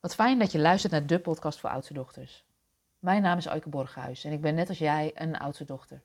Wat 0.00 0.14
fijn 0.14 0.38
dat 0.38 0.52
je 0.52 0.58
luistert 0.58 0.92
naar 0.92 1.06
de 1.06 1.18
podcast 1.18 1.58
voor 1.58 1.70
oudste 1.70 1.92
dochters. 1.92 2.44
Mijn 2.98 3.22
naam 3.22 3.38
is 3.38 3.46
Eike 3.46 3.68
Borghuis 3.68 4.24
en 4.24 4.32
ik 4.32 4.40
ben 4.40 4.54
net 4.54 4.68
als 4.68 4.78
jij 4.78 5.10
een 5.14 5.38
oudste 5.38 5.64
dochter. 5.64 6.02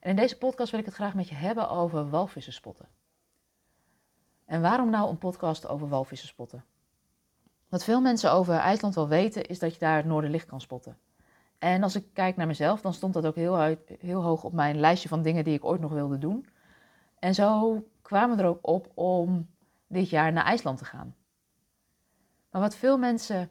En 0.00 0.10
in 0.10 0.16
deze 0.16 0.38
podcast 0.38 0.70
wil 0.70 0.80
ik 0.80 0.86
het 0.86 0.94
graag 0.94 1.14
met 1.14 1.28
je 1.28 1.34
hebben 1.34 1.68
over 1.68 2.10
walvissen 2.10 2.52
spotten. 2.52 2.88
En 4.44 4.60
waarom 4.60 4.90
nou 4.90 5.10
een 5.10 5.18
podcast 5.18 5.68
over 5.68 5.88
walvissen 5.88 6.28
spotten? 6.28 6.64
Wat 7.68 7.84
veel 7.84 8.00
mensen 8.00 8.32
over 8.32 8.54
IJsland 8.54 8.94
wel 8.94 9.08
weten 9.08 9.46
is 9.46 9.58
dat 9.58 9.72
je 9.72 9.78
daar 9.78 9.96
het 9.96 10.06
Noorderlicht 10.06 10.46
kan 10.46 10.60
spotten. 10.60 10.98
En 11.58 11.82
als 11.82 11.96
ik 11.96 12.04
kijk 12.12 12.36
naar 12.36 12.46
mezelf, 12.46 12.80
dan 12.80 12.94
stond 12.94 13.14
dat 13.14 13.26
ook 13.26 13.34
heel, 13.34 13.76
heel 13.98 14.22
hoog 14.22 14.44
op 14.44 14.52
mijn 14.52 14.80
lijstje 14.80 15.08
van 15.08 15.22
dingen 15.22 15.44
die 15.44 15.54
ik 15.54 15.64
ooit 15.64 15.80
nog 15.80 15.92
wilde 15.92 16.18
doen. 16.18 16.46
En 17.18 17.34
zo 17.34 17.82
kwamen 18.02 18.36
we 18.36 18.42
er 18.42 18.48
ook 18.48 18.58
op 18.68 18.90
om 18.94 19.48
dit 19.86 20.08
jaar 20.10 20.32
naar 20.32 20.44
IJsland 20.44 20.78
te 20.78 20.84
gaan. 20.84 21.14
Maar 22.54 22.62
wat 22.62 22.76
veel 22.76 22.98
mensen 22.98 23.50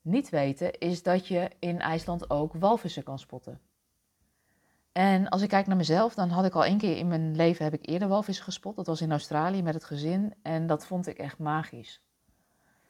niet 0.00 0.28
weten, 0.28 0.78
is 0.78 1.02
dat 1.02 1.26
je 1.26 1.50
in 1.58 1.80
IJsland 1.80 2.30
ook 2.30 2.52
walvissen 2.52 3.02
kan 3.02 3.18
spotten. 3.18 3.60
En 4.92 5.28
als 5.28 5.42
ik 5.42 5.48
kijk 5.48 5.66
naar 5.66 5.76
mezelf, 5.76 6.14
dan 6.14 6.28
had 6.28 6.44
ik 6.44 6.54
al 6.54 6.64
één 6.64 6.78
keer 6.78 6.96
in 6.96 7.08
mijn 7.08 7.36
leven 7.36 7.64
heb 7.64 7.74
ik 7.74 7.88
eerder 7.88 8.08
walvissen 8.08 8.44
gespot. 8.44 8.76
Dat 8.76 8.86
was 8.86 9.00
in 9.00 9.10
Australië 9.10 9.62
met 9.62 9.74
het 9.74 9.84
gezin 9.84 10.34
en 10.42 10.66
dat 10.66 10.86
vond 10.86 11.06
ik 11.06 11.18
echt 11.18 11.38
magisch. 11.38 12.02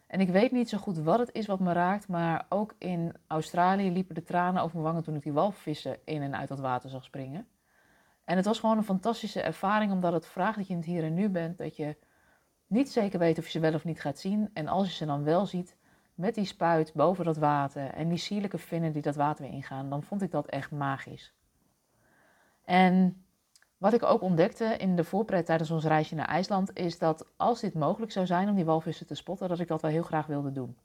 En 0.06 0.20
ik 0.20 0.28
weet 0.28 0.52
niet 0.52 0.68
zo 0.68 0.78
goed 0.78 0.98
wat 0.98 1.18
het 1.18 1.32
is 1.32 1.46
wat 1.46 1.60
me 1.60 1.72
raakt, 1.72 2.08
maar 2.08 2.46
ook 2.48 2.74
in 2.78 3.14
Australië 3.26 3.90
liepen 3.90 4.14
de 4.14 4.22
tranen 4.22 4.62
over 4.62 4.76
mijn 4.76 4.88
wangen 4.88 5.02
toen 5.02 5.16
ik 5.16 5.22
die 5.22 5.32
walvissen 5.32 5.98
in 6.04 6.22
en 6.22 6.36
uit 6.36 6.48
dat 6.48 6.60
water 6.60 6.90
zag 6.90 7.04
springen. 7.04 7.46
En 8.24 8.36
het 8.36 8.44
was 8.44 8.60
gewoon 8.60 8.76
een 8.76 8.84
fantastische 8.84 9.42
ervaring, 9.42 9.92
omdat 9.92 10.12
het 10.12 10.26
vraagt 10.26 10.56
dat 10.56 10.66
je 10.66 10.76
het 10.76 10.84
hier 10.84 11.04
en 11.04 11.14
nu 11.14 11.28
bent, 11.28 11.58
dat 11.58 11.76
je 11.76 11.96
niet 12.72 12.90
zeker 12.90 13.18
weet 13.18 13.38
of 13.38 13.44
je 13.44 13.50
ze 13.50 13.60
wel 13.60 13.74
of 13.74 13.84
niet 13.84 14.00
gaat 14.00 14.18
zien. 14.18 14.50
En 14.52 14.68
als 14.68 14.88
je 14.88 14.94
ze 14.94 15.06
dan 15.06 15.24
wel 15.24 15.46
ziet, 15.46 15.76
met 16.14 16.34
die 16.34 16.44
spuit 16.44 16.92
boven 16.94 17.24
dat 17.24 17.36
water 17.36 17.90
en 17.90 18.08
die 18.08 18.18
sierlijke 18.18 18.58
vinnen 18.58 18.92
die 18.92 19.02
dat 19.02 19.14
water 19.14 19.44
weer 19.44 19.54
ingaan, 19.54 19.90
dan 19.90 20.02
vond 20.02 20.22
ik 20.22 20.30
dat 20.30 20.46
echt 20.46 20.70
magisch. 20.70 21.34
En 22.64 23.24
wat 23.78 23.92
ik 23.92 24.02
ook 24.02 24.22
ontdekte 24.22 24.64
in 24.64 24.96
de 24.96 25.04
voorpret 25.04 25.46
tijdens 25.46 25.70
ons 25.70 25.84
reisje 25.84 26.14
naar 26.14 26.28
IJsland, 26.28 26.76
is 26.78 26.98
dat 26.98 27.26
als 27.36 27.60
dit 27.60 27.74
mogelijk 27.74 28.12
zou 28.12 28.26
zijn 28.26 28.48
om 28.48 28.54
die 28.54 28.64
walvissen 28.64 29.06
te 29.06 29.14
spotten, 29.14 29.48
dat 29.48 29.60
ik 29.60 29.68
dat 29.68 29.82
wel 29.82 29.90
heel 29.90 30.02
graag 30.02 30.26
wilde 30.26 30.52
doen. 30.52 30.76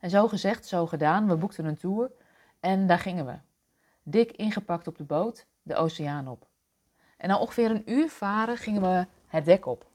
En 0.00 0.10
zo 0.10 0.28
gezegd, 0.28 0.66
zo 0.66 0.86
gedaan, 0.86 1.28
we 1.28 1.36
boekten 1.36 1.64
een 1.64 1.76
tour 1.76 2.10
en 2.60 2.86
daar 2.86 2.98
gingen 2.98 3.26
we. 3.26 3.38
Dik 4.02 4.32
ingepakt 4.32 4.86
op 4.86 4.96
de 4.96 5.04
boot, 5.04 5.46
de 5.62 5.74
oceaan 5.74 6.28
op. 6.28 6.46
En 7.16 7.28
na 7.28 7.38
ongeveer 7.38 7.70
een 7.70 7.90
uur 7.90 8.08
varen 8.08 8.56
gingen 8.56 8.82
we 8.82 9.06
het 9.26 9.44
dek 9.44 9.66
op. 9.66 9.86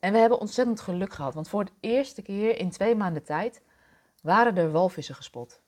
En 0.00 0.12
we 0.12 0.18
hebben 0.18 0.40
ontzettend 0.40 0.80
geluk 0.80 1.12
gehad, 1.12 1.34
want 1.34 1.48
voor 1.48 1.64
de 1.64 1.72
eerste 1.80 2.22
keer 2.22 2.58
in 2.58 2.70
twee 2.70 2.94
maanden 2.94 3.24
tijd 3.24 3.62
waren 4.22 4.56
er 4.56 4.72
walvissen 4.72 5.14
gespot. 5.14 5.60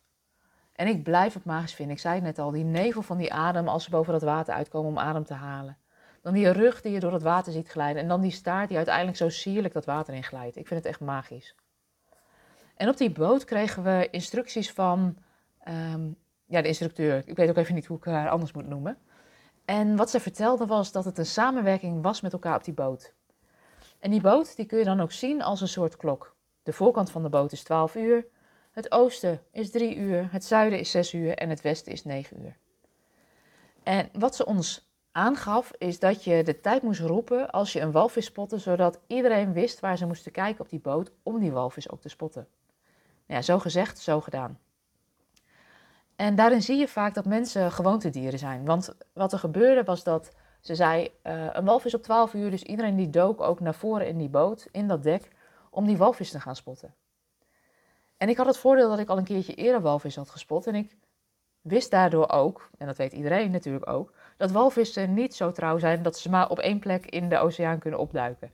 En 0.72 0.86
ik 0.86 1.02
blijf 1.02 1.34
het 1.34 1.44
magisch 1.44 1.74
vinden. 1.74 1.94
Ik 1.94 2.00
zei 2.00 2.14
het 2.14 2.24
net 2.24 2.38
al, 2.38 2.50
die 2.50 2.64
nevel 2.64 3.02
van 3.02 3.16
die 3.16 3.32
adem 3.32 3.68
als 3.68 3.84
ze 3.84 3.90
boven 3.90 4.12
dat 4.12 4.22
water 4.22 4.54
uitkomen 4.54 4.90
om 4.90 4.98
adem 4.98 5.24
te 5.24 5.34
halen. 5.34 5.78
Dan 6.22 6.34
die 6.34 6.50
rug 6.50 6.80
die 6.80 6.92
je 6.92 7.00
door 7.00 7.12
het 7.12 7.22
water 7.22 7.52
ziet 7.52 7.68
glijden. 7.68 8.02
En 8.02 8.08
dan 8.08 8.20
die 8.20 8.30
staart 8.30 8.68
die 8.68 8.76
uiteindelijk 8.76 9.16
zo 9.16 9.28
sierlijk 9.28 9.74
dat 9.74 9.84
water 9.84 10.14
in 10.14 10.24
glijdt. 10.24 10.56
Ik 10.56 10.66
vind 10.66 10.80
het 10.80 10.88
echt 10.88 11.00
magisch. 11.00 11.54
En 12.76 12.88
op 12.88 12.96
die 12.96 13.10
boot 13.10 13.44
kregen 13.44 13.82
we 13.82 14.08
instructies 14.10 14.72
van 14.72 15.16
ehm, 15.58 16.08
ja, 16.46 16.62
de 16.62 16.68
instructeur. 16.68 17.22
Ik 17.26 17.36
weet 17.36 17.48
ook 17.48 17.56
even 17.56 17.74
niet 17.74 17.86
hoe 17.86 17.96
ik 17.96 18.04
haar 18.04 18.28
anders 18.28 18.52
moet 18.52 18.68
noemen. 18.68 18.98
En 19.64 19.96
wat 19.96 20.10
ze 20.10 20.20
vertelde 20.20 20.66
was 20.66 20.92
dat 20.92 21.04
het 21.04 21.18
een 21.18 21.26
samenwerking 21.26 22.02
was 22.02 22.20
met 22.20 22.32
elkaar 22.32 22.56
op 22.56 22.64
die 22.64 22.74
boot. 22.74 23.14
En 24.00 24.10
die 24.10 24.20
boot 24.20 24.56
die 24.56 24.66
kun 24.66 24.78
je 24.78 24.84
dan 24.84 25.00
ook 25.00 25.12
zien 25.12 25.42
als 25.42 25.60
een 25.60 25.68
soort 25.68 25.96
klok. 25.96 26.36
De 26.62 26.72
voorkant 26.72 27.10
van 27.10 27.22
de 27.22 27.28
boot 27.28 27.52
is 27.52 27.62
12 27.62 27.94
uur, 27.94 28.26
het 28.70 28.92
oosten 28.92 29.42
is 29.52 29.70
3 29.70 29.96
uur, 29.96 30.28
het 30.32 30.44
zuiden 30.44 30.78
is 30.78 30.90
6 30.90 31.14
uur 31.14 31.34
en 31.34 31.48
het 31.48 31.60
westen 31.60 31.92
is 31.92 32.04
9 32.04 32.42
uur. 32.42 32.56
En 33.82 34.08
wat 34.12 34.36
ze 34.36 34.46
ons 34.46 34.88
aangaf 35.12 35.72
is 35.78 35.98
dat 35.98 36.24
je 36.24 36.42
de 36.42 36.60
tijd 36.60 36.82
moest 36.82 37.00
roepen 37.00 37.50
als 37.50 37.72
je 37.72 37.80
een 37.80 37.92
walvis 37.92 38.24
spotte, 38.24 38.58
zodat 38.58 39.00
iedereen 39.06 39.52
wist 39.52 39.80
waar 39.80 39.96
ze 39.96 40.06
moesten 40.06 40.32
kijken 40.32 40.64
op 40.64 40.70
die 40.70 40.80
boot 40.80 41.10
om 41.22 41.38
die 41.38 41.52
walvis 41.52 41.90
ook 41.90 42.00
te 42.00 42.08
spotten. 42.08 42.46
Nou 43.26 43.40
ja, 43.40 43.42
zo 43.42 43.58
gezegd, 43.58 43.98
zo 43.98 44.20
gedaan. 44.20 44.58
En 46.16 46.34
daarin 46.34 46.62
zie 46.62 46.78
je 46.78 46.88
vaak 46.88 47.14
dat 47.14 47.24
mensen 47.24 47.72
gewoontedieren 47.72 48.38
zijn. 48.38 48.64
Want 48.64 48.94
wat 49.12 49.32
er 49.32 49.38
gebeurde 49.38 49.84
was 49.84 50.04
dat 50.04 50.32
ze 50.60 50.74
zei, 50.74 51.10
uh, 51.22 51.46
een 51.52 51.64
walvis 51.64 51.94
op 51.94 52.02
12 52.02 52.34
uur, 52.34 52.50
dus 52.50 52.62
iedereen 52.62 52.96
die 52.96 53.10
dook 53.10 53.40
ook 53.40 53.60
naar 53.60 53.74
voren 53.74 54.06
in 54.06 54.18
die 54.18 54.28
boot, 54.28 54.68
in 54.70 54.88
dat 54.88 55.02
dek, 55.02 55.28
om 55.70 55.86
die 55.86 55.96
walvis 55.96 56.30
te 56.30 56.40
gaan 56.40 56.56
spotten. 56.56 56.94
En 58.16 58.28
ik 58.28 58.36
had 58.36 58.46
het 58.46 58.58
voordeel 58.58 58.88
dat 58.88 58.98
ik 58.98 59.08
al 59.08 59.18
een 59.18 59.24
keertje 59.24 59.54
eerder 59.54 59.80
walvis 59.80 60.16
had 60.16 60.30
gespot 60.30 60.66
en 60.66 60.74
ik 60.74 60.96
wist 61.60 61.90
daardoor 61.90 62.28
ook, 62.28 62.70
en 62.78 62.86
dat 62.86 62.96
weet 62.96 63.12
iedereen 63.12 63.50
natuurlijk 63.50 63.88
ook, 63.88 64.12
dat 64.36 64.50
walvissen 64.50 65.14
niet 65.14 65.34
zo 65.34 65.52
trouw 65.52 65.78
zijn 65.78 66.02
dat 66.02 66.18
ze 66.18 66.30
maar 66.30 66.50
op 66.50 66.58
één 66.58 66.78
plek 66.78 67.06
in 67.06 67.28
de 67.28 67.38
oceaan 67.38 67.78
kunnen 67.78 68.00
opduiken. 68.00 68.52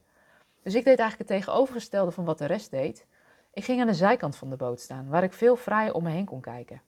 Dus 0.63 0.75
ik 0.75 0.85
deed 0.85 0.99
eigenlijk 0.99 1.29
het 1.29 1.39
tegenovergestelde 1.39 2.11
van 2.11 2.25
wat 2.25 2.37
de 2.37 2.45
rest 2.45 2.71
deed. 2.71 3.05
Ik 3.53 3.63
ging 3.63 3.81
aan 3.81 3.87
de 3.87 3.93
zijkant 3.93 4.35
van 4.35 4.49
de 4.49 4.55
boot 4.55 4.79
staan, 4.79 5.09
waar 5.09 5.23
ik 5.23 5.33
veel 5.33 5.55
vrijer 5.55 5.93
om 5.93 6.03
me 6.03 6.09
heen 6.09 6.25
kon 6.25 6.41
kijken. 6.41 6.81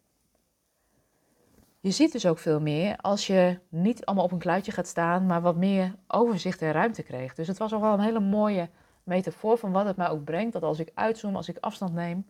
Je 1.81 1.91
ziet 1.91 2.11
dus 2.11 2.25
ook 2.25 2.37
veel 2.39 2.59
meer 2.59 2.97
als 2.97 3.27
je 3.27 3.59
niet 3.69 4.05
allemaal 4.05 4.25
op 4.25 4.31
een 4.31 4.37
kluitje 4.39 4.71
gaat 4.71 4.87
staan, 4.87 5.25
maar 5.25 5.41
wat 5.41 5.55
meer 5.55 5.95
overzicht 6.07 6.61
en 6.61 6.71
ruimte 6.71 7.03
kreeg. 7.03 7.35
Dus 7.35 7.47
het 7.47 7.57
was 7.57 7.73
al 7.73 7.81
wel 7.81 7.93
een 7.93 7.99
hele 7.99 8.19
mooie 8.19 8.69
metafoor 9.03 9.57
van 9.57 9.71
wat 9.71 9.85
het 9.85 9.97
mij 9.97 10.09
ook 10.09 10.23
brengt. 10.23 10.53
Dat 10.53 10.63
als 10.63 10.79
ik 10.79 10.91
uitzoom, 10.93 11.35
als 11.35 11.49
ik 11.49 11.57
afstand 11.59 11.93
neem. 11.93 12.25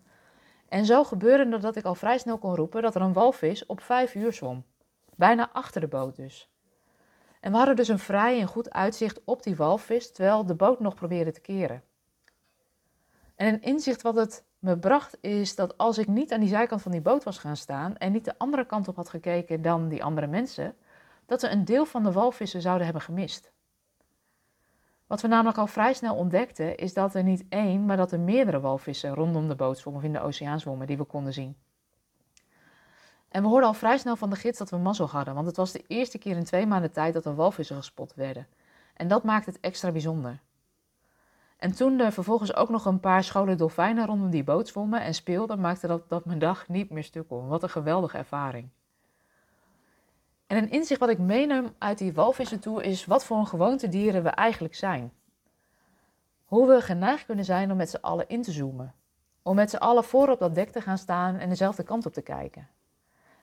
En 0.68 0.86
zo 0.86 1.04
gebeurde 1.04 1.58
dat 1.58 1.76
ik 1.76 1.86
al 1.86 1.96
vrij 1.96 2.18
snel 2.18 2.38
kon 2.38 2.56
roepen 2.56 2.82
dat 2.82 2.96
er 2.96 3.02
een 3.02 3.14
walvis 3.14 3.66
op 3.66 3.82
vijf 3.82 4.16
uur 4.16 4.34
zwom. 4.34 4.64
Bijna 5.16 5.50
achter 5.54 5.82
de 5.82 5.88
boot 5.88 6.16
dus. 6.16 6.50
En 7.40 7.52
we 7.52 7.58
hadden 7.58 7.76
dus 7.76 7.88
een 7.88 8.00
vrij 8.00 8.40
en 8.40 8.48
goed 8.48 8.70
uitzicht 8.70 9.22
op 9.24 9.44
die 9.44 9.56
walvis, 9.56 10.12
terwijl 10.12 10.46
de 10.46 10.56
boot 10.56 10.80
nog 10.80 10.96
probeerde 10.96 11.32
te 11.32 11.42
keren. 11.42 11.84
En 13.36 13.54
een 13.54 13.62
inzicht 13.62 14.02
wat 14.02 14.16
het 14.16 14.46
me 14.60 14.78
bracht 14.78 15.18
is 15.22 15.56
dat 15.56 15.78
als 15.78 15.98
ik 15.98 16.08
niet 16.08 16.34
aan 16.34 16.40
die 16.40 16.50
zijkant 16.50 16.82
van 16.82 16.92
die 16.92 17.02
boot 17.02 17.24
was 17.24 17.38
gaan 17.38 17.58
staan 17.58 17.98
en 17.98 18.12
niet 18.12 18.26
de 18.26 18.38
andere 18.38 18.66
kant 18.66 18.88
op 18.88 18.96
had 18.96 19.10
gekeken 19.10 19.62
dan 19.62 19.88
die 19.88 20.04
andere 20.04 20.28
mensen, 20.28 20.76
dat 21.26 21.42
we 21.42 21.50
een 21.50 21.66
deel 21.66 21.86
van 21.86 22.04
de 22.04 22.12
walvissen 22.12 22.62
zouden 22.62 22.86
hebben 22.86 23.04
gemist. 23.04 23.52
Wat 25.08 25.22
we 25.22 25.28
namelijk 25.28 25.58
al 25.58 25.68
vrij 25.68 25.94
snel 25.94 26.16
ontdekten 26.16 26.78
is 26.78 26.94
dat 26.94 27.16
er 27.16 27.24
niet 27.24 27.46
één, 27.50 27.86
maar 27.86 27.98
dat 27.98 28.12
er 28.12 28.20
meerdere 28.20 28.60
walvissen 28.60 29.14
rondom 29.14 29.48
de 29.48 29.56
boot 29.56 29.78
zwommen 29.78 30.02
of 30.02 30.08
in 30.08 30.14
de 30.14 30.22
oceaan 30.22 30.60
zwommen 30.60 30.88
die 30.88 30.98
we 30.98 31.04
konden 31.04 31.34
zien. 31.34 31.58
En 33.30 33.42
we 33.42 33.48
hoorden 33.48 33.68
al 33.68 33.74
vrij 33.74 33.98
snel 33.98 34.16
van 34.16 34.30
de 34.30 34.36
gids 34.36 34.58
dat 34.58 34.70
we 34.70 34.78
mazzel 34.78 35.08
hadden, 35.08 35.34
want 35.34 35.48
het 35.48 35.56
was 35.56 35.72
de 35.72 35.84
eerste 35.88 36.18
keer 36.18 36.36
in 36.36 36.44
twee 36.44 36.66
maanden 36.66 36.92
tijd 36.92 37.14
dat 37.14 37.26
er 37.26 37.36
walvissen 37.36 37.76
gespot 37.76 38.14
werden. 38.14 38.48
En 38.94 39.08
dat 39.08 39.24
maakt 39.24 39.46
het 39.46 39.60
extra 39.60 39.92
bijzonder. 39.92 40.40
En 41.60 41.72
toen 41.72 42.00
er 42.00 42.12
vervolgens 42.12 42.56
ook 42.56 42.70
nog 42.70 42.86
een 42.86 43.00
paar 43.00 43.24
scholen 43.24 43.58
dolfijnen 43.58 44.06
rondom 44.06 44.30
die 44.30 44.44
boot 44.44 44.68
zwommen 44.68 45.02
en 45.02 45.14
speelden, 45.14 45.60
maakte 45.60 45.88
dat, 45.88 46.10
dat 46.10 46.26
mijn 46.26 46.40
dag 46.40 46.68
niet 46.68 46.90
meer 46.90 47.04
stuk. 47.04 47.26
Wat 47.30 47.64
een 47.64 47.70
geweldige 47.70 48.18
ervaring. 48.18 48.70
En 50.48 50.58
een 50.58 50.70
inzicht 50.70 51.00
wat 51.00 51.10
ik 51.10 51.20
meeneem 51.20 51.76
uit 51.78 51.98
die 51.98 52.14
walvissentour 52.14 52.84
is 52.84 53.06
wat 53.06 53.26
voor 53.26 53.38
een 53.38 53.48
gewoontedieren 53.48 54.24
we 54.24 54.30
eigenlijk 54.30 54.76
zijn. 54.76 55.12
Hoe 56.46 56.68
we 56.68 56.82
geneigd 56.82 57.26
kunnen 57.26 57.46
zijn 57.46 57.72
om 57.72 57.78
met 57.78 57.90
z'n 57.90 58.02
allen 58.02 58.28
in 58.28 58.42
te 58.42 58.52
zoomen. 58.52 58.94
Om 59.42 59.56
met 59.56 59.70
z'n 59.70 59.78
allen 59.78 60.04
voor 60.04 60.30
op 60.30 60.40
dat 60.40 60.56
dek 60.56 60.70
te 60.70 60.82
gaan 60.82 60.98
staan 60.98 61.36
en 61.38 61.50
dezelfde 61.50 61.84
kant 61.84 62.06
op 62.06 62.14
te 62.14 62.22
kijken. 62.22 62.68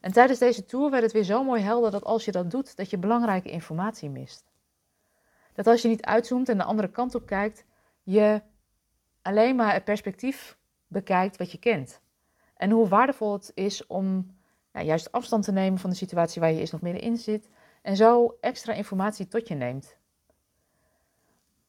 En 0.00 0.12
tijdens 0.12 0.38
deze 0.38 0.64
tour 0.64 0.90
werd 0.90 1.02
het 1.02 1.12
weer 1.12 1.22
zo 1.22 1.44
mooi 1.44 1.62
helder 1.62 1.90
dat 1.90 2.04
als 2.04 2.24
je 2.24 2.32
dat 2.32 2.50
doet, 2.50 2.76
dat 2.76 2.90
je 2.90 2.98
belangrijke 2.98 3.50
informatie 3.50 4.10
mist. 4.10 4.44
Dat 5.52 5.66
als 5.66 5.82
je 5.82 5.88
niet 5.88 6.04
uitzoomt 6.04 6.48
en 6.48 6.56
de 6.58 6.64
andere 6.64 6.90
kant 6.90 7.14
op 7.14 7.26
kijkt, 7.26 7.64
je 8.06 8.42
alleen 9.22 9.56
maar 9.56 9.72
het 9.72 9.84
perspectief 9.84 10.58
bekijkt 10.86 11.36
wat 11.36 11.52
je 11.52 11.58
kent. 11.58 12.00
En 12.56 12.70
hoe 12.70 12.88
waardevol 12.88 13.32
het 13.32 13.50
is 13.54 13.86
om 13.86 14.36
ja, 14.72 14.82
juist 14.82 15.12
afstand 15.12 15.44
te 15.44 15.52
nemen 15.52 15.78
van 15.78 15.90
de 15.90 15.96
situatie 15.96 16.40
waar 16.40 16.52
je 16.52 16.58
eerst 16.58 16.72
nog 16.72 16.80
middenin 16.80 17.16
zit 17.16 17.48
en 17.82 17.96
zo 17.96 18.36
extra 18.40 18.72
informatie 18.72 19.28
tot 19.28 19.48
je 19.48 19.54
neemt. 19.54 19.96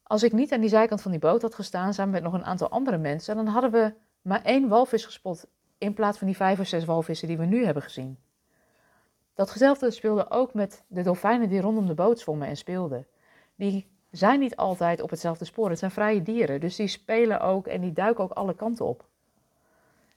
Als 0.04 0.24
ik 0.24 0.32
niet 0.32 0.54
aan 0.54 0.60
die 0.60 0.70
zijkant 0.70 1.02
van 1.02 1.12
die 1.12 1.20
boot 1.20 1.42
had 1.42 1.56
gestaan 1.56 1.94
samen 1.94 2.14
met 2.14 2.24
nog 2.24 2.34
een 2.34 2.46
aantal 2.46 2.70
andere 2.70 2.98
mensen, 2.98 3.36
dan 3.36 3.48
hadden 3.48 3.72
we 3.72 3.94
maar 4.22 4.44
één 4.44 4.68
walvis 4.68 5.06
gespot 5.06 5.46
in 5.78 5.94
plaats 5.94 6.18
van 6.18 6.28
die 6.28 6.36
vijf 6.36 6.60
of 6.60 6.68
zes 6.68 6.86
walvissen 6.86 7.28
die 7.28 7.38
we 7.38 7.46
nu 7.46 7.66
hebben 7.66 7.84
gezien. 7.84 8.20
Datzelfde 9.34 9.92
speelde 9.92 10.30
ook 10.30 10.54
met 10.54 10.84
de 10.88 11.02
dolfijnen 11.02 11.50
die 11.50 11.62
rondom 11.62 11.86
de 11.86 11.94
boot 11.94 12.20
zwommen 12.20 12.48
en 12.48 12.58
speelden. 12.58 13.08
Die 13.56 13.97
zijn 14.18 14.40
niet 14.40 14.56
altijd 14.56 15.02
op 15.02 15.10
hetzelfde 15.10 15.46
spoor. 15.46 15.70
Het 15.70 15.80
zijn 15.80 15.92
vrije 15.92 16.22
dieren, 16.22 16.60
dus 16.60 16.76
die 16.76 16.88
spelen 16.88 17.42
ook 17.42 17.68
en 17.68 17.82
die 17.82 17.94
duiken 17.94 18.24
ook 18.24 18.32
alle 18.32 18.56
kanten 18.56 18.86
op. 18.86 19.06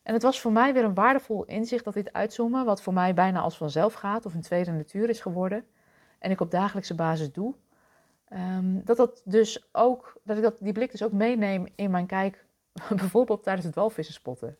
En 0.02 0.12
het 0.12 0.22
was 0.22 0.40
voor 0.40 0.52
mij 0.52 0.72
weer 0.72 0.84
een 0.84 0.94
waardevol 0.94 1.44
inzicht 1.44 1.84
dat 1.84 1.94
dit 1.94 2.12
uitzoomen, 2.12 2.64
wat 2.64 2.82
voor 2.82 2.92
mij 2.92 3.14
bijna 3.14 3.40
als 3.40 3.56
vanzelf 3.56 3.94
gaat 3.94 4.26
of 4.26 4.34
een 4.34 4.40
tweede 4.40 4.70
natuur 4.70 5.08
is 5.08 5.20
geworden, 5.20 5.64
en 6.18 6.30
ik 6.30 6.40
op 6.40 6.50
dagelijkse 6.50 6.94
basis 6.94 7.32
doe, 7.32 7.54
um, 8.32 8.84
dat, 8.84 8.96
dat, 8.96 9.22
dus 9.24 9.68
ook, 9.72 10.20
dat 10.24 10.36
ik 10.36 10.42
dat, 10.42 10.56
die 10.60 10.72
blik 10.72 10.90
dus 10.90 11.02
ook 11.02 11.12
meeneem 11.12 11.66
in 11.74 11.90
mijn 11.90 12.06
kijk 12.06 12.44
Bijvoorbeeld 12.96 13.42
tijdens 13.42 13.66
het 13.66 13.74
walvissen 13.74 14.14
spotten. 14.14 14.56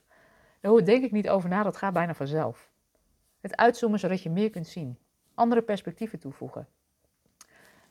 Daar 0.61 0.85
denk 0.85 1.05
ik 1.05 1.13
niet 1.13 1.29
over 1.29 1.49
na, 1.49 1.63
dat 1.63 1.77
gaat 1.77 1.93
bijna 1.93 2.15
vanzelf. 2.15 2.71
Het 3.41 3.57
uitzoomen 3.57 3.99
zodat 3.99 4.23
je 4.23 4.31
meer 4.31 4.51
kunt 4.51 4.67
zien. 4.67 4.99
Andere 5.35 5.63
perspectieven 5.63 6.19
toevoegen. 6.19 6.69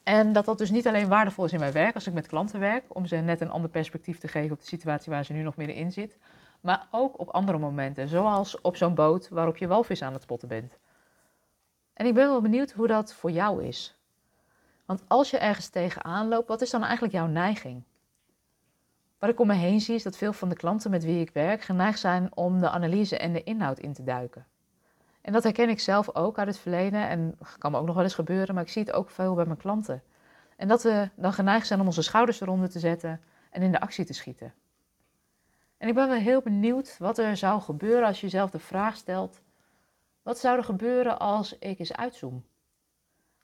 En 0.09 0.33
dat 0.33 0.45
dat 0.45 0.57
dus 0.57 0.69
niet 0.69 0.87
alleen 0.87 1.07
waardevol 1.07 1.45
is 1.45 1.53
in 1.53 1.59
mijn 1.59 1.71
werk 1.71 1.95
als 1.95 2.07
ik 2.07 2.13
met 2.13 2.27
klanten 2.27 2.59
werk, 2.59 2.83
om 2.87 3.05
ze 3.05 3.15
net 3.15 3.41
een 3.41 3.49
ander 3.49 3.69
perspectief 3.69 4.17
te 4.17 4.27
geven 4.27 4.51
op 4.51 4.59
de 4.59 4.65
situatie 4.65 5.11
waar 5.11 5.25
ze 5.25 5.33
nu 5.33 5.41
nog 5.41 5.55
middenin 5.55 5.91
zit, 5.91 6.17
maar 6.61 6.87
ook 6.91 7.19
op 7.19 7.29
andere 7.29 7.57
momenten, 7.57 8.07
zoals 8.07 8.61
op 8.61 8.75
zo'n 8.75 8.95
boot 8.95 9.29
waarop 9.29 9.57
je 9.57 9.67
walvis 9.67 10.01
aan 10.01 10.13
het 10.13 10.21
spotten 10.21 10.47
bent. 10.47 10.77
En 11.93 12.05
ik 12.05 12.13
ben 12.13 12.27
wel 12.27 12.41
benieuwd 12.41 12.71
hoe 12.71 12.87
dat 12.87 13.13
voor 13.13 13.31
jou 13.31 13.63
is. 13.63 13.97
Want 14.85 15.03
als 15.07 15.29
je 15.29 15.37
ergens 15.37 15.69
tegenaan 15.69 16.27
loopt, 16.27 16.47
wat 16.47 16.61
is 16.61 16.69
dan 16.69 16.83
eigenlijk 16.83 17.13
jouw 17.13 17.27
neiging? 17.27 17.83
Wat 19.19 19.29
ik 19.29 19.39
om 19.39 19.47
me 19.47 19.53
heen 19.53 19.81
zie 19.81 19.95
is 19.95 20.03
dat 20.03 20.17
veel 20.17 20.33
van 20.33 20.49
de 20.49 20.55
klanten 20.55 20.91
met 20.91 21.03
wie 21.03 21.19
ik 21.19 21.29
werk 21.33 21.61
geneigd 21.61 21.99
zijn 21.99 22.35
om 22.35 22.59
de 22.59 22.69
analyse 22.69 23.17
en 23.17 23.33
de 23.33 23.43
inhoud 23.43 23.79
in 23.79 23.93
te 23.93 24.03
duiken. 24.03 24.45
En 25.21 25.33
dat 25.33 25.43
herken 25.43 25.69
ik 25.69 25.79
zelf 25.79 26.15
ook 26.15 26.37
uit 26.37 26.47
het 26.47 26.57
verleden 26.57 27.07
en 27.07 27.37
kan 27.57 27.71
me 27.71 27.77
ook 27.77 27.85
nog 27.85 27.95
wel 27.95 28.03
eens 28.03 28.13
gebeuren, 28.13 28.53
maar 28.55 28.63
ik 28.63 28.69
zie 28.69 28.83
het 28.83 28.91
ook 28.91 29.09
veel 29.09 29.35
bij 29.35 29.45
mijn 29.45 29.57
klanten. 29.57 30.03
En 30.55 30.67
dat 30.67 30.83
we 30.83 31.09
dan 31.15 31.33
geneigd 31.33 31.67
zijn 31.67 31.79
om 31.79 31.85
onze 31.85 32.01
schouders 32.01 32.41
eronder 32.41 32.69
te 32.69 32.79
zetten 32.79 33.21
en 33.49 33.61
in 33.61 33.71
de 33.71 33.79
actie 33.79 34.05
te 34.05 34.13
schieten. 34.13 34.53
En 35.77 35.87
ik 35.87 35.93
ben 35.93 36.07
wel 36.07 36.17
heel 36.17 36.41
benieuwd 36.41 36.97
wat 36.97 37.17
er 37.17 37.37
zou 37.37 37.61
gebeuren 37.61 38.07
als 38.07 38.19
je 38.19 38.25
jezelf 38.25 38.49
de 38.49 38.59
vraag 38.59 38.95
stelt: 38.95 39.41
wat 40.21 40.39
zou 40.39 40.57
er 40.57 40.63
gebeuren 40.63 41.19
als 41.19 41.57
ik 41.57 41.79
eens 41.79 41.93
uitzoom? 41.93 42.45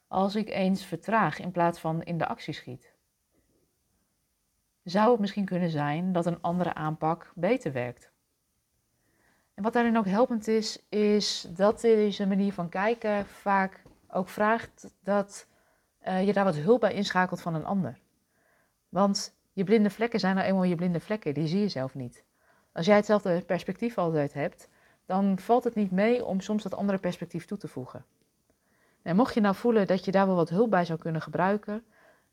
Als 0.07 0.36
ik 0.36 0.50
eens 0.50 0.86
vertraag 0.86 1.39
in 1.39 1.51
plaats 1.51 1.80
van 1.80 2.04
in 2.04 2.18
de 2.18 2.27
actie 2.27 2.54
schiet? 2.54 2.94
Zou 4.83 5.12
het 5.12 5.19
misschien 5.19 5.45
kunnen 5.45 5.69
zijn 5.69 6.12
dat 6.12 6.25
een 6.25 6.42
andere 6.42 6.74
aanpak 6.74 7.31
beter 7.36 7.72
werkt? 7.72 8.12
En 9.55 9.63
wat 9.63 9.73
daarin 9.73 9.97
ook 9.97 10.05
helpend 10.05 10.47
is, 10.47 10.79
is 10.89 11.47
dat 11.49 11.81
deze 11.81 12.27
manier 12.27 12.53
van 12.53 12.69
kijken 12.69 13.25
vaak 13.25 13.81
ook 14.07 14.29
vraagt 14.29 14.93
dat 15.03 15.47
uh, 16.07 16.25
je 16.25 16.33
daar 16.33 16.43
wat 16.43 16.55
hulp 16.55 16.79
bij 16.79 16.93
inschakelt 16.93 17.41
van 17.41 17.55
een 17.55 17.65
ander. 17.65 17.99
Want 18.89 19.35
je 19.53 19.63
blinde 19.63 19.89
vlekken 19.89 20.19
zijn 20.19 20.35
nou 20.35 20.47
eenmaal 20.47 20.63
je 20.63 20.75
blinde 20.75 20.99
vlekken, 20.99 21.33
die 21.33 21.47
zie 21.47 21.59
je 21.59 21.69
zelf 21.69 21.95
niet. 21.95 22.23
Als 22.71 22.85
jij 22.85 22.95
hetzelfde 22.95 23.41
perspectief 23.41 23.97
altijd 23.97 24.33
hebt, 24.33 24.69
dan 25.05 25.39
valt 25.39 25.63
het 25.63 25.75
niet 25.75 25.91
mee 25.91 26.25
om 26.25 26.41
soms 26.41 26.63
dat 26.63 26.75
andere 26.75 26.97
perspectief 26.97 27.45
toe 27.45 27.57
te 27.57 27.67
voegen. 27.67 28.05
En 29.01 29.15
mocht 29.15 29.33
je 29.33 29.41
nou 29.41 29.55
voelen 29.55 29.87
dat 29.87 30.05
je 30.05 30.11
daar 30.11 30.27
wel 30.27 30.35
wat 30.35 30.49
hulp 30.49 30.69
bij 30.69 30.85
zou 30.85 30.99
kunnen 30.99 31.21
gebruiken, 31.21 31.83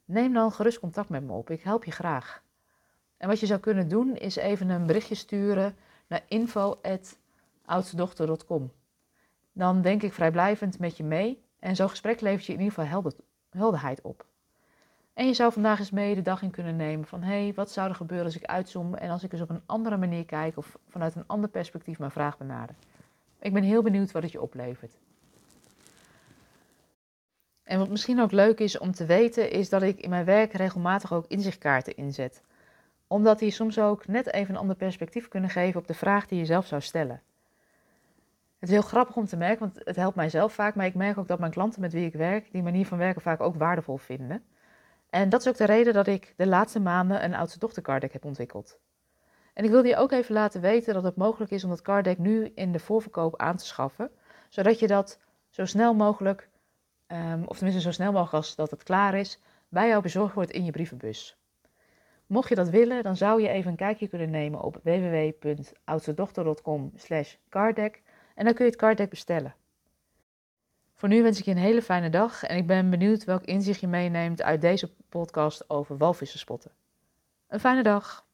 neem 0.05 0.33
dan 0.33 0.53
gerust 0.53 0.79
contact 0.79 1.09
met 1.09 1.23
me 1.23 1.33
op. 1.33 1.51
Ik 1.51 1.63
help 1.63 1.85
je 1.85 1.91
graag. 1.91 2.43
En 3.17 3.29
wat 3.29 3.41
je 3.41 3.47
zou 3.47 3.61
kunnen 3.61 3.89
doen, 3.89 4.17
is 4.17 4.37
even 4.37 4.69
een 4.69 4.87
berichtje 4.87 5.15
sturen 5.15 5.77
naar 6.13 6.25
info.oudstedochter.com. 6.29 8.73
Dan 9.53 9.83
denk 9.83 10.03
ik 10.03 10.13
vrijblijvend 10.13 10.79
met 10.79 10.97
je 10.97 11.05
mee 11.05 11.43
en 11.59 11.77
zo'n 11.77 11.89
gesprek 11.89 12.21
levert 12.21 12.47
je 12.47 12.53
in 12.53 12.59
ieder 12.59 12.75
geval 12.75 12.91
helder, 12.91 13.13
helderheid 13.51 14.01
op. 14.01 14.27
En 15.15 15.27
je 15.27 15.35
zou 15.35 15.53
vandaag 15.53 15.79
eens 15.79 15.91
mee 15.91 16.15
de 16.15 16.23
dag 16.23 16.43
in 16.43 16.51
kunnen 16.51 16.77
nemen 16.77 17.07
van 17.07 17.23
hé, 17.23 17.43
hey, 17.43 17.55
wat 17.55 17.71
zou 17.71 17.89
er 17.89 17.95
gebeuren 17.95 18.27
als 18.27 18.37
ik 18.37 18.45
uitzoom 18.45 18.95
en 18.95 19.11
als 19.11 19.23
ik 19.23 19.33
eens 19.33 19.43
op 19.43 19.51
een 19.51 19.63
andere 19.67 19.97
manier 19.97 20.25
kijk 20.25 20.57
of 20.57 20.79
vanuit 20.89 21.15
een 21.15 21.27
ander 21.27 21.51
perspectief 21.51 21.99
mijn 21.99 22.11
vraag 22.11 22.39
benader. 22.39 22.75
Ik 23.41 23.53
ben 23.53 23.63
heel 23.63 23.83
benieuwd 23.83 24.13
wat 24.13 24.23
het 24.23 24.33
je 24.33 24.41
oplevert. 24.41 24.99
En 27.63 27.79
wat 27.79 27.89
misschien 27.89 28.21
ook 28.21 28.33
leuk 28.33 28.59
is 28.59 28.79
om 28.79 28.93
te 28.93 29.07
weten, 29.07 29.51
is 29.51 29.69
dat 29.69 29.83
ik 29.83 30.01
in 30.01 30.11
mijn 30.11 30.25
werk 30.25 30.53
regelmatig 30.53 31.13
ook 31.13 31.27
inzichtkaarten 31.27 31.97
inzet. 31.97 32.43
Omdat 33.13 33.39
die 33.39 33.51
soms 33.51 33.79
ook 33.79 34.07
net 34.07 34.33
even 34.33 34.55
een 34.55 34.61
ander 34.61 34.77
perspectief 34.77 35.29
kunnen 35.29 35.51
geven 35.51 35.81
op 35.81 35.87
de 35.87 35.95
vraag 35.95 36.27
die 36.27 36.39
je 36.39 36.45
zelf 36.45 36.67
zou 36.67 36.81
stellen. 36.81 37.23
Het 38.59 38.69
is 38.69 38.71
heel 38.71 38.83
grappig 38.83 39.17
om 39.17 39.27
te 39.27 39.37
merken, 39.37 39.59
want 39.59 39.81
het 39.85 39.97
helpt 39.97 40.17
mij 40.17 40.29
zelf 40.29 40.53
vaak, 40.53 40.75
maar 40.75 40.87
ik 40.87 40.95
merk 40.95 41.19
ook 41.19 41.29
dat 41.29 41.39
mijn 41.39 41.51
klanten 41.51 41.81
met 41.81 41.93
wie 41.93 42.07
ik 42.07 42.13
werk 42.13 42.53
die 42.53 42.63
manier 42.63 42.87
van 42.87 42.99
werken 42.99 43.23
vaak 43.23 43.41
ook 43.41 43.57
waardevol 43.57 43.97
vinden. 43.97 44.45
En 45.11 45.29
dat 45.29 45.41
is 45.41 45.49
ook 45.49 45.57
de 45.57 45.65
reden 45.65 45.93
dat 45.93 46.07
ik 46.07 46.35
de 46.37 46.47
laatste 46.47 46.81
maanden 46.81 47.25
een 47.25 47.35
oudste 47.35 47.59
dochter 47.59 47.83
card 47.83 48.13
heb 48.13 48.25
ontwikkeld. 48.25 48.79
En 49.53 49.65
ik 49.65 49.71
wilde 49.71 49.89
je 49.89 49.97
ook 49.97 50.13
even 50.13 50.35
laten 50.35 50.61
weten 50.61 50.95
dat 50.95 51.03
het 51.03 51.17
mogelijk 51.17 51.51
is 51.51 51.65
om 51.65 51.71
dat 51.71 51.83
card 51.83 52.19
nu 52.19 52.53
in 52.55 52.73
de 52.73 52.79
voorverkoop 52.79 53.37
aan 53.37 53.57
te 53.57 53.67
schaffen, 53.67 54.11
zodat 54.49 54.79
je 54.79 54.87
dat 54.87 55.19
zo 55.51 55.65
snel 55.65 55.95
mogelijk 55.95 56.49
um, 57.07 57.45
of 57.47 57.57
tenminste 57.57 57.83
zo 57.83 57.93
snel 57.93 58.13
mogelijk 58.13 58.35
als 58.35 58.55
dat 58.55 58.71
het 58.71 58.83
klaar 58.83 59.15
is, 59.15 59.41
bij 59.69 59.89
jou 59.89 60.03
bezorgd 60.03 60.35
wordt 60.35 60.51
in 60.51 60.65
je 60.65 60.71
brievenbus. 60.71 61.42
Mocht 62.33 62.49
je 62.49 62.55
dat 62.55 62.69
willen, 62.69 63.03
dan 63.03 63.17
zou 63.17 63.43
je 63.43 63.49
even 63.49 63.71
een 63.71 63.77
kijkje 63.77 64.09
kunnen 64.09 64.31
nemen 64.31 64.63
op 64.63 64.81
www.oudstedochter.com 64.83 66.93
slash 66.97 67.35
carddeck 67.49 68.03
en 68.35 68.45
dan 68.45 68.55
kun 68.55 68.65
je 68.65 68.71
het 68.71 68.81
carddeck 68.81 69.11
bestellen. 69.11 69.55
Voor 70.95 71.09
nu 71.09 71.23
wens 71.23 71.39
ik 71.39 71.45
je 71.45 71.51
een 71.51 71.57
hele 71.57 71.83
fijne 71.83 72.11
dag 72.11 72.43
en 72.43 72.57
ik 72.57 72.67
ben 72.67 72.91
benieuwd 72.91 73.25
welk 73.25 73.45
inzicht 73.45 73.81
je 73.81 73.87
meeneemt 73.87 74.43
uit 74.43 74.61
deze 74.61 74.91
podcast 75.09 75.71
over 75.71 75.97
walvissen 75.97 76.39
spotten. 76.39 76.71
Een 77.49 77.61
fijne 77.61 77.83
dag! 77.83 78.27